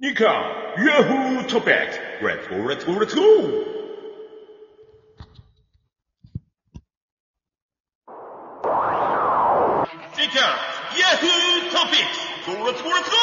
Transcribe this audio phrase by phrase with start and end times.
[0.00, 0.30] ニカ、ヤ
[1.02, 1.74] フートピッ
[2.20, 3.26] クレッツゴーレッツゴーレッツゴー
[10.16, 10.38] ニカ、
[10.96, 11.28] ヤフー
[11.72, 12.06] トピッ
[12.46, 13.18] クゴーレッツゴーレッツゴ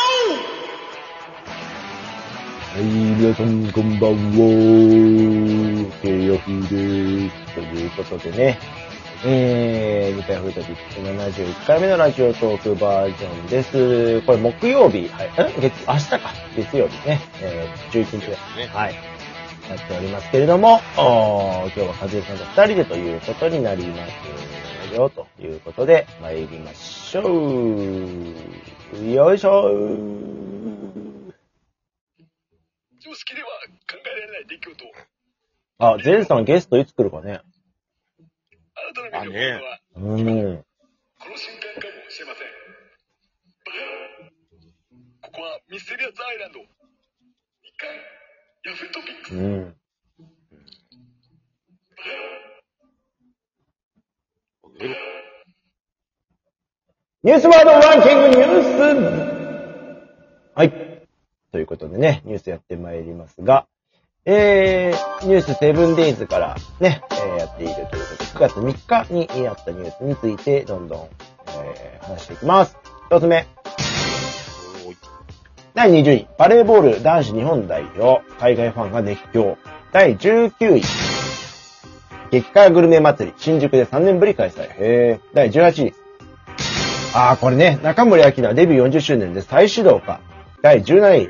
[2.74, 4.44] はい、皆さんこんばんは。
[6.02, 7.36] ケイヤフーです。
[7.56, 8.60] ということでね、
[9.28, 14.22] えー、ニカヤフートピック71回目のラジオトークバージョンです。
[14.22, 16.20] これ木曜日、はい、え月、明日か、
[16.56, 18.94] 月曜日ね、えー、11日ですねはい。
[19.68, 23.96] やっておりますけれども、おー今日は和江さんと2人でということになりま
[24.92, 29.10] すよ、ということで、参りましょう。
[29.12, 29.72] よいしょ
[33.00, 33.48] 常識では
[33.90, 34.92] 考えられない出来事を、
[35.80, 37.42] あ、ゼンさんゲストいつ来るかね
[38.86, 40.64] あなたの見るものは、うん。
[41.18, 42.48] この瞬間かもしれません。
[45.22, 46.60] ここはミステリアスアイランド。
[46.60, 46.68] 一
[47.78, 47.90] 回、
[48.64, 49.36] ヤフートピックス。
[49.36, 49.76] うん。
[54.78, 54.94] ー
[57.24, 58.80] ニュースワードランキングニュース
[60.54, 60.72] はい。
[61.52, 63.66] ということでね、ニュースやってまいりますが、
[64.26, 71.08] えー、ニュースセブンデイズからね、えーやっているということで、9月3日にあったニュースについて、どんどん、
[71.48, 72.78] えー話していきます。
[73.08, 73.48] 一つ目。
[75.74, 79.58] 第20位、バレーボール男子日本代表、海外ファンが熱狂。
[79.94, 80.82] 第19位、
[82.32, 84.70] 激辛グルメ祭り、新宿で3年ぶり開催。
[84.80, 85.20] へー。
[85.34, 85.94] 第18位、
[87.14, 90.20] あー、これね、中森明菜デビュー40周年で再始動か。
[90.62, 91.30] 第17位、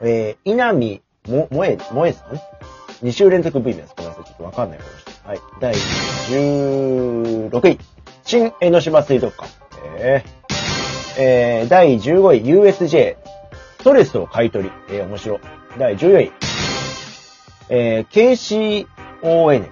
[0.00, 3.96] ええー、稲見も、もえ、もえさん ?2 週連続 V のやつ。
[3.96, 4.07] ごめんなさい。
[4.24, 5.28] ちょっとわかんないこの人。
[5.28, 5.40] はい。
[5.60, 7.78] 第16位。
[8.24, 9.50] 新江ノ島水族館。
[9.98, 12.44] えー、えー、第15位。
[12.44, 13.16] USJ。
[13.78, 14.72] ストレスを買い取り。
[14.90, 15.40] えー、面白。
[15.78, 16.32] 第14位。
[17.68, 18.86] えー、
[19.22, 19.68] KCON。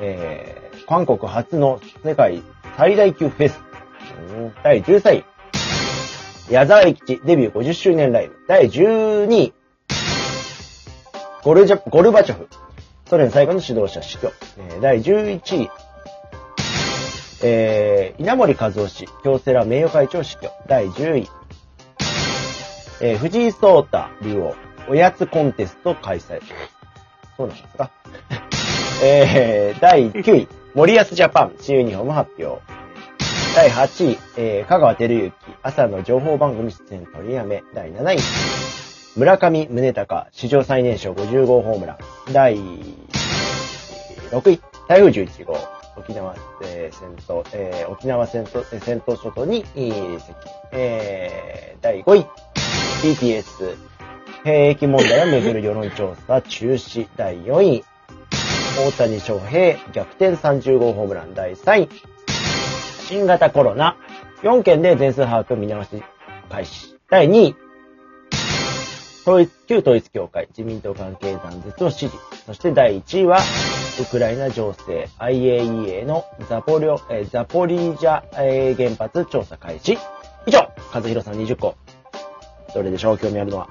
[0.00, 2.42] えー、韓国初の世界
[2.76, 3.60] 最大級フェス。
[4.62, 5.24] 第13位。
[6.50, 8.36] 矢沢永吉デビュー50周年ライブ。
[8.46, 9.52] 第12位。
[11.42, 12.48] ゴルジャ、ゴルバチョフ。
[13.08, 14.32] ソ連最後の指導者死去。
[14.80, 15.70] 第11位。
[17.42, 20.50] えー、稲森和夫氏、京セラ名誉会長死去。
[20.66, 21.28] 第10位。
[23.00, 24.54] えー、藤井聡太竜王、
[24.88, 26.40] おやつコンテスト開催。
[27.36, 27.90] そうなんですか？
[29.04, 32.60] えー、第9位、森保ジャパン、新ユニフォーム発表。
[33.54, 35.32] 第8位、えー、香川照之、
[35.62, 37.62] 朝の情報番組出演取りやめ。
[37.72, 38.18] 第7位、
[39.18, 41.98] 村上宗隆、史上最年少50号ホームラン。
[42.32, 42.54] 第
[44.30, 45.56] 6位、台風11号、
[45.96, 50.34] 沖縄、えー、戦闘、えー、沖縄戦闘、戦闘諸島に、えー接近。
[50.70, 52.26] え、第5位、
[53.02, 53.76] BTS、
[54.44, 57.08] 兵役問題をめぐる世論調査中止。
[57.16, 57.84] 第4位、
[58.78, 61.34] 大谷翔平、逆転30号ホームラン。
[61.34, 61.88] 第3位、
[63.08, 63.96] 新型コロナ、
[64.44, 66.04] 4県で全数把握見直し
[66.48, 66.94] 開始。
[67.10, 67.56] 第2位、
[69.28, 72.16] 統一、旧統一協会、自民党関係断絶を支持。
[72.46, 73.38] そして第1位は、
[74.00, 79.98] ウクライナ情勢、IAEA のザポリョ、えーザポリージャ、えー原発調査開始。
[80.46, 81.74] 以上、和弘さん20個。
[82.74, 83.18] どれでしょう？
[83.18, 83.68] 興味あるのは。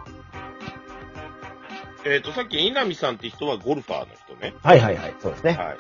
[2.04, 4.54] ーえーと、さっき稲見さんって人はゴルファーの人ね。
[4.64, 5.54] はいはいはい、そうですね。
[5.54, 5.78] はい。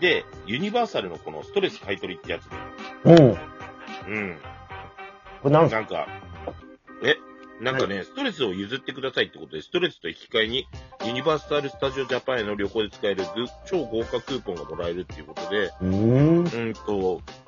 [0.00, 3.14] で、ユニバーサルのこのストレス買い取りってやつで。
[3.24, 3.34] うん。
[3.34, 3.38] こ
[4.08, 4.38] うん。
[5.44, 5.76] れなんすか？
[5.80, 6.06] なんか、
[7.04, 7.16] え、
[7.60, 10.66] なんかね、ストレスを譲ってくださいってことで、ストレスと引き換えに、
[11.04, 16.66] ユニバーサル・スタジオ・ジャパンへの旅行で使えるぐ超豪華クーポンがもらえるっていうことで、うーん。
[16.66, 17.41] うんと、ス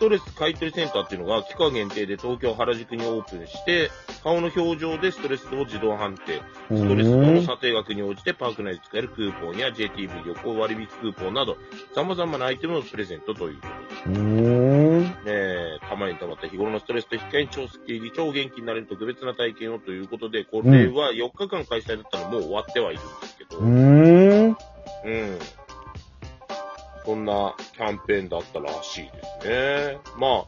[0.00, 3.90] トレス買取センターっていうのが期間限定で東京原宿にオープンして、
[4.24, 6.40] 顔の表情でストレス度を自動判定。
[6.74, 11.58] ストレス度の査定額に応じてパーク内で使えるクーポンや JTB 旅行割引クーポンなど、
[11.94, 13.66] 様々なアイテムをプレゼントというこ
[14.06, 14.18] とで。
[14.20, 15.02] うーん。
[15.02, 24.56] ねえ、たまに溜まった日頃のストレスと引き換えに超スッキリ、超元気になれる特別な体験をということで、これは4日間開催だったらもう終わってはいるんですけど、ううん。
[25.04, 25.38] ーん。
[27.04, 29.10] そんなキャンペーンだったらしいで
[29.42, 29.98] すね。
[30.18, 30.44] ま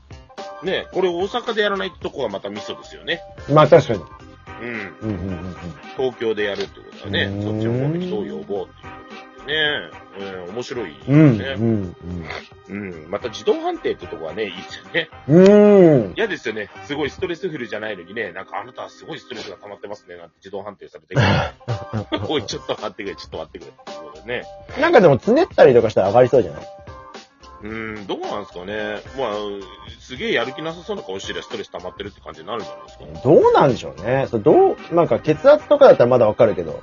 [0.63, 3.21] あ、ねこれ大阪でやらないってとこがまたミソですよね。
[3.51, 4.01] まあ確かに。
[4.63, 4.97] うん。
[5.01, 5.57] うんうんうんうん。
[5.97, 8.93] 東京でやるってことはねう、んそっちの方に人を呼ぼうっていう
[9.37, 9.91] ことでね。
[10.47, 11.45] うん、面白いですうん、ね。
[11.59, 11.97] うん、
[12.69, 13.11] うん。
[13.11, 15.09] また自動判定ってとこはね、いいですよね。
[15.29, 16.11] うん。
[16.11, 16.15] ん。
[16.17, 16.69] 嫌ですよね。
[16.85, 21.15] すごいストレスフルじゃないのにね、なんかあなたはすごいストレスが溜まってますね、なんて自動判定されて。
[22.29, 23.73] おい、ちょっと待ってくれ、ちょっと待ってくれ。
[24.25, 24.45] ね。
[24.81, 26.63] なんかでも、つねったりとかしたら上がりそうじゃない？
[27.65, 27.67] う
[28.01, 29.01] ん、どうなんですかね。
[29.17, 29.35] まあ、
[30.01, 33.05] すげえやる気なさそうな顔してりゃストレス溜まってるって感じになるんじゃないですか？
[33.23, 34.27] どうなんでしょうね。
[34.29, 36.83] それどう、なんか血圧とかだったらまだわかるけど、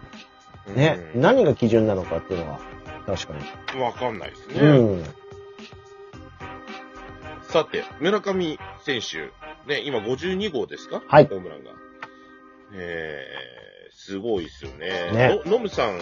[0.76, 2.60] ね、うん何が基準なのかっていうのは、
[3.06, 3.34] 確か
[3.74, 3.82] に。
[3.82, 4.60] わかんないですね。
[4.62, 4.66] う
[5.02, 5.04] ん。
[7.50, 9.32] さて、村上選手、
[9.68, 11.02] ね、今52号ですか？
[11.08, 11.72] はいホームランが。
[12.74, 15.12] えー、すごいですよね。
[15.12, 16.00] ねのノムさんを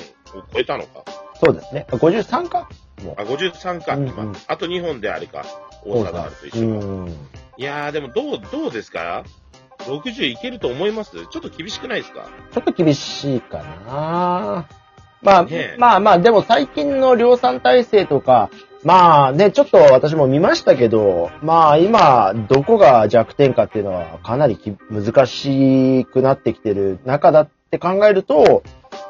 [0.53, 1.05] 超えたのか？
[1.39, 1.85] そうですね。
[1.91, 2.69] あ53か？
[3.03, 3.15] もう。
[3.17, 4.33] あ、53か、うんうん今。
[4.47, 5.45] あと2本であれか。
[5.85, 6.85] 大阪あると一緒か。
[6.85, 7.15] うん。
[7.57, 9.23] いやー、でもどう、どうですか
[9.79, 11.11] ?60 いけると思います？
[11.11, 12.27] ちょっと厳しくないですか？
[12.51, 14.67] ちょっと厳しいかな
[15.23, 18.51] まあ、ねえまあまあ、でも最近の量産体制とか、
[18.83, 28.61] まあね、ちょっと私も見ましたけど、まあ今、どこが弱点かっていうのはかなりき難しくなってきてる中だって考えると、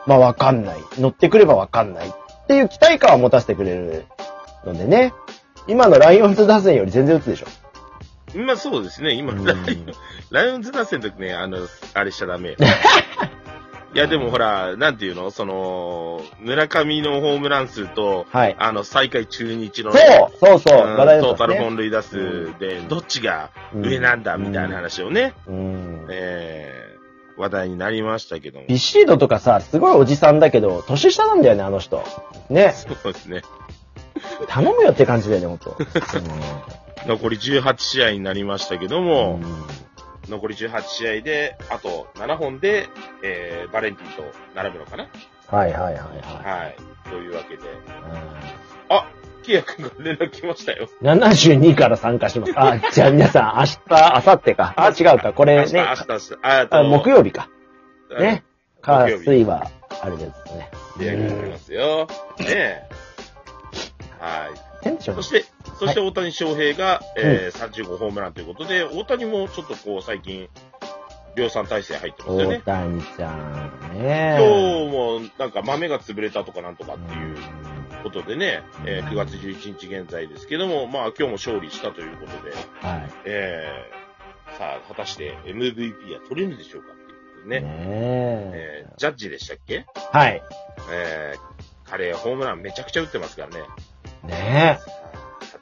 [0.06, 0.78] まあわかんない。
[1.00, 2.12] 乗ってくればわかんないっ
[2.48, 4.06] ていう期待感を持たせてくれる
[4.66, 5.14] のでね。
[5.68, 7.48] 今のライオンズ打線より全然打つでしょ。
[8.40, 9.14] まあそうですね。
[9.14, 9.46] 今、うん
[10.32, 11.60] ライオンズ打線の時ね、あの、
[11.94, 12.56] あれしちゃダメ。
[13.94, 15.32] いや、でもほら、なんていうの？
[15.32, 18.56] その、村上のホームラン数と、はい。
[18.60, 21.56] あの、最下位中日のそね、うそうそう、うんトータル。
[21.56, 26.06] 本塁打数で、どっちが上なんだ、みたいな話をね、うん。
[26.12, 26.77] えー、
[27.38, 28.66] 話題になりましたけども。
[28.68, 32.04] ビシードとかさ、すごいおじさんだけど、年下なんだよね、あの人。
[32.50, 32.74] ね。
[32.74, 33.42] そうですね。
[34.48, 35.78] 頼むよって感じだよね、ほんと。
[37.06, 39.44] 残り18試合になりましたけどうも、ん
[40.28, 42.88] 残り18試合で、あと7本で、
[43.24, 44.24] えー、バレンティンと
[44.56, 45.08] 並ぶのかな
[45.48, 46.04] はいはいはいは
[46.44, 46.76] はい。
[47.10, 47.64] というわけで。
[47.64, 47.68] い。
[48.90, 49.10] あ、
[49.48, 50.90] キヤ君が連絡来ましたよ。
[51.02, 52.54] うん72から参加します。
[52.58, 54.74] あ、じゃあ皆さん、明日、明後日か。
[54.76, 55.32] あ、違うか。
[55.32, 57.50] これね明、日、明日、あ、あ木曜日か。
[58.10, 58.44] 日ね。
[58.82, 59.72] 火、木曜日水は、
[60.02, 60.70] あれですね。
[60.98, 62.08] キヤ君が来ますよ。
[62.40, 62.90] ねえ。
[64.20, 64.84] はい。
[64.84, 65.46] テンションそして、
[65.80, 70.50] そして大谷翔平が、えー35ホームランということで、大谷もちょっとこう最近、
[71.38, 72.62] 量産体制入ってますよ大ね。
[72.66, 74.38] 谷ちゃんね。
[74.40, 77.38] 今日もなんか豆が潰れたとかなんとかっていう
[78.04, 82.52] ことでね、えー9月11日現在ですけども、まあ今日も勝利したということで、
[82.82, 87.62] はえー、さあ果たして MVP は取れるでしょうかっていうことでい。
[87.62, 88.86] ねね、え。
[88.86, 89.86] えー、ジャッジでしたっけ？
[90.12, 90.42] はい。
[90.92, 93.64] えー、彼ホームランめちゃくちゃ打ってますからね。
[94.24, 95.07] ねさあ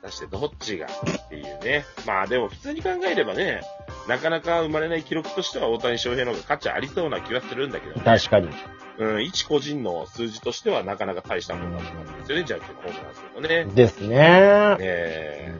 [0.06, 1.86] 果たしてどっちがっていうね。
[2.06, 3.62] まあでも普通に考えればね、
[4.07, 7.98] なかなか生まれない記録としては大谷翔平の方が価値ありそうな気はするんだけどえ。
[7.98, 8.04] ね。
[8.04, 8.50] 確かに。
[8.98, 13.66] うん、一個人の数字としてはなかなか大したものだと思うんですよね、ジャッジのホームラン数もね。
[13.75, 14.78] ですね。
[14.80, 15.60] え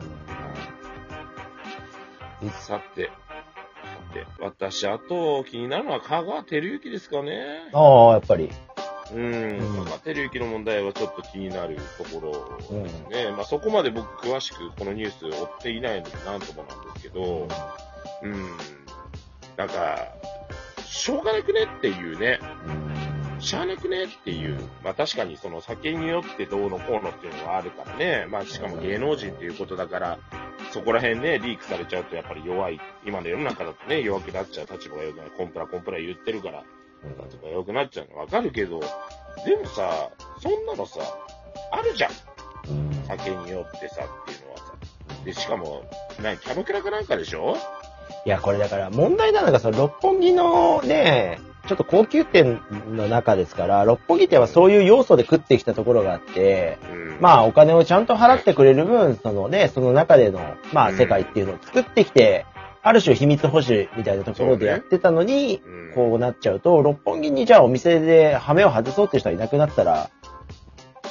[2.42, 7.70] ー、さて、さて、私、あと気になるのは香川照之ですかね。
[7.74, 8.50] ああ、やっぱり。
[9.14, 13.32] うん、うん照之の問題はちょっと気になるところですね。
[13.32, 17.48] まあそこまで僕詳しくこのニュース追っていないのでなんともなんですけど、
[18.24, 18.58] うん、
[19.58, 20.00] なんか、
[20.86, 22.40] しょうがなくねっていうね。
[23.40, 24.58] しゃあなくねっていう。
[24.84, 28.26] まあ確かにその酒によってどうのこうのっていうのはあるからね。
[28.30, 30.20] まあしかも芸能人っていうことだから、
[30.72, 32.80] そこら辺ね、リークされちゃうとやっぱり弱い。
[33.06, 35.32] 今の世の中だとね、弱くなっちゃう立場が良くない。
[35.38, 36.64] コンプラコンプラ言ってるから、
[37.10, 40.10] 立場が弱くなっちゃうのわかるけど、でもさ、
[40.42, 41.00] そんなのさ、
[41.72, 42.12] あるじゃん。
[42.70, 44.74] うん酒によってさっていうのはさ。
[45.24, 45.84] で、しかも、
[46.22, 47.56] 何、キャバクラかなんかでしょ？
[48.26, 52.60] いや、これだから問題なのが、その六本木のね、ちょっと高級店
[52.92, 57.18] の中ですから、六本木店はそういう要素で食ってきたところがあって、うん。
[57.22, 60.40] まあお金をちゃんと払ってくれる分、そのね、その中での、
[60.74, 62.48] まあうん世界っていうのを作ってきて、
[62.88, 70.12] ある種秘密保持みたいなところでやってたのに、うん、こうなっちゃうと、六本木にじゃあお店でハメを外そうっていう人がいなくなったら、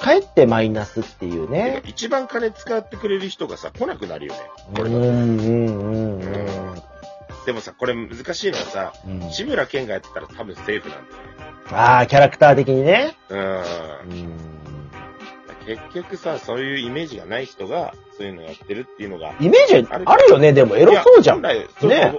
[0.00, 1.82] かえってマイナスっていうね。
[1.84, 4.40] 一番金使ってくれる人がさ、来なくなるよね。
[4.72, 6.26] これだとうんうんうんう
[6.76, 6.82] ん
[7.44, 9.30] でもさ、これ難しいのはさ、うん。
[9.32, 11.56] 志村けんがやってたら多分セーフなんだよね。
[11.72, 13.16] ああ、キャラクター的にね。
[13.28, 13.38] うん。
[13.38, 14.63] うん。
[15.66, 19.34] 結局さ、そういうイメージがない人が、そういうのやってるっていうのが。
[19.40, 21.42] イメージあるよね、でもエロそうじゃん。
[21.42, 21.66] ね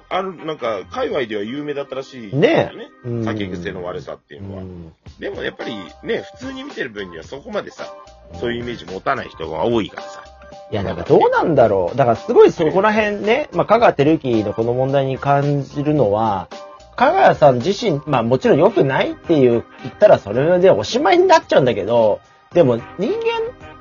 [0.10, 2.92] ある、なんか、界隈では有名だったらしい、ねね。
[3.06, 4.62] うん酒癖の悪さっていうのは。
[4.64, 7.94] うんでもやっぱりね、普通に見てる分にはそこまでさ、
[8.40, 10.24] そういうイメージ持たない人が多いからさ。
[10.72, 11.98] いや、なんかどうなんだろう。
[11.98, 16.50] だからすごいそこら辺ね、まあ、香川照之のこの問題に感じるのは、
[16.96, 22.20] 香川さん自身、まあもちろん良くないっていう言ったらそれでおしまいになっちゃうんだけど、
[22.56, 23.18] でも人間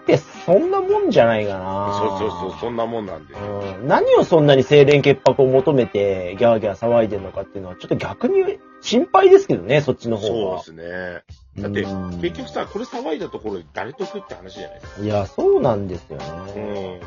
[0.03, 2.19] ってそんなもんじゃないかな。
[2.19, 3.63] そうそうそう、そんなもんなんですよ。
[3.81, 10.61] うん何をそんなに清廉潔白を求めてギャーギャー騒いでるのかっていうのはちょっと逆に心配ですけどね、そっちの方が。
[10.61, 11.23] そうです
[11.57, 11.63] ね。
[11.63, 15.03] だってうん、結局さ、これ騒いだところで誰得って話じゃないですか。
[15.03, 16.97] いや、そうなんですようね。
[16.97, 17.01] ん。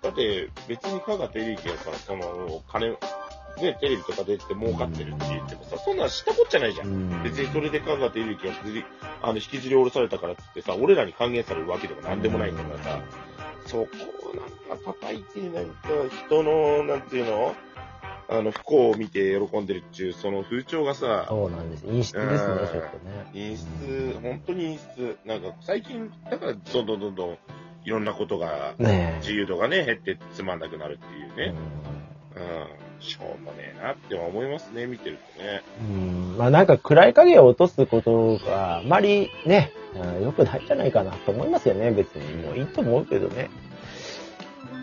[0.00, 2.96] だって、別に香川照之がさ、その、金、
[3.62, 6.88] ね、テレビとか出て儲かってるって言ってもさ、そんなの知ったこっちゃないじゃん。
[6.88, 8.84] うん別にそれで香川照之がずり
[9.22, 13.00] あの引きずり下ろされたからって言ってさ、俺らに還元されるわけでもなんでもないんだからさ、
[13.66, 13.86] そこ
[14.32, 14.34] を
[14.68, 15.88] なんか叩いて、なんか
[16.26, 17.54] 人の、なんていうの？
[18.32, 21.84] あの、不幸を見て喜んでるっていう、その風潮がさ、そうなんです。
[21.84, 23.26] 陰湿ですねうん、ちょっとね。
[23.32, 25.18] 陰湿、本当に陰湿。
[25.24, 27.38] なんか最近、だからどんどんどんどん
[27.84, 31.52] いろんなことが、ね自由度がね、減ってつまんなくなるっていうえ。
[31.52, 31.54] ね。
[32.36, 32.89] うん。
[33.00, 35.62] しょうもねえなって思いますね、見てるとね。
[35.80, 36.36] うん。
[36.38, 42.42] まあなんか暗い影を落とすことがあまりね、うん良くないんじゃないかなと思いますよね、別に。
[42.42, 43.50] もういいと思うけどね。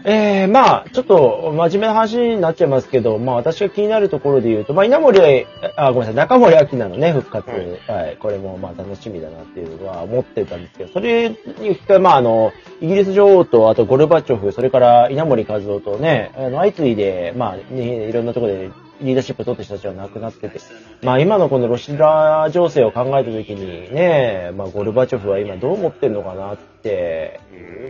[0.03, 5.45] えー、まあ、ちょっと真面目な話になっちゃいますけど、まあ私が気になるところで言うと、まあ稲森、
[5.75, 20.60] あ、ごめんなさい、中森明菜のね、復活、ははいい、これもまあ楽しみだなっていうのは思ってたんですけど、それにまああの、イギリス女王と、あとゴルバチョフ、それから稲森和夫とね、あの、相次いで、まあ、ね、いろんなところでリーダーシップを取ってる人たちは亡くなってて、
[21.03, 27.39] まあ今のこのロシア情勢を考えたときにね、まあゴルバチョフは今どう思ってるのかなって、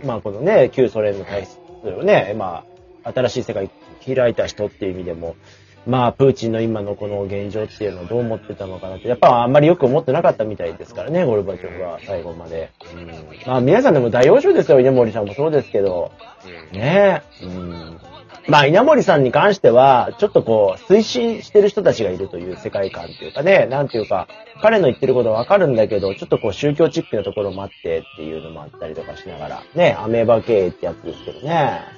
[0.02, 0.08] うん。
[0.08, 2.64] まあこのね、旧ソ連の体質をね、ま
[3.04, 3.70] あ新しい世界
[4.06, 5.36] 開いた人っていう意味でも、
[5.86, 12.70] まあプーチンの今のこの現状っていうのをどう思ってたのかなって、やっぱあんまりよく思ってなかったみたいですからね、ゴルバチョフは最後まで。
[12.94, 13.06] うん、
[13.46, 16.12] まあ皆さんでも大養生ですよ、稲森さんもそうですけど、
[16.72, 16.78] うん。
[16.78, 17.44] ねえ。
[17.44, 17.98] うん。
[18.48, 24.26] まあ、稲森さんに関しては、ちょっとこう、推進してる人たちがいるという世界観っていうかね、なんていうか、
[24.62, 31.97] 彼の言ってることはわかるんだけど、ちょっとこう、宗教チックなところもあってっていうのもあったりとかしながら、ね、アメーバ経営ってやつですけどね。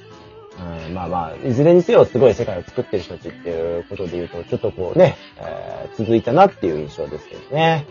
[0.87, 7.87] うん、まあまあ、いずれにせよすごい世界を作ってる人たちっていうことで言うと、ちょっとこうね、えー続いたなっていう印象ですけどね。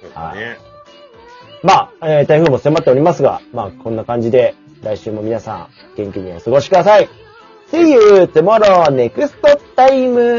[0.00, 0.56] そうですね。
[1.62, 7.08] まあ、えー台風も迫っておりますが、まあ、こんな感じで、来週も皆さん、元気にお過ごしください。
[7.70, 9.32] See you tomorrow next
[9.76, 10.30] time!